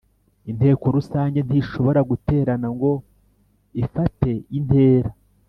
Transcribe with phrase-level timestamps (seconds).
[0.51, 2.91] Inteko rusange ntishobora guterana ngo
[3.81, 5.09] ifateintera